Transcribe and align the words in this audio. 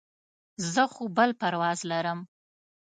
زه 0.73 0.83
خو 0.93 1.03
بل 1.17 1.29
پرواز 1.41 1.79
لرم. 1.91 2.19